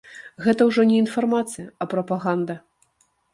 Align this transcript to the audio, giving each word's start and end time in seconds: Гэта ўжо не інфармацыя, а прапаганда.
Гэта 0.45 0.61
ўжо 0.69 0.85
не 0.91 0.95
інфармацыя, 1.01 1.67
а 1.85 1.89
прапаганда. 1.93 2.57